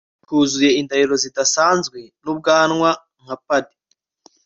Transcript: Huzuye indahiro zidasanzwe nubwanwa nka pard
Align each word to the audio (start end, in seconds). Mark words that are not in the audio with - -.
Huzuye 0.27 0.69
indahiro 0.79 1.15
zidasanzwe 1.23 1.99
nubwanwa 2.23 2.89
nka 3.23 3.35
pard 3.45 3.67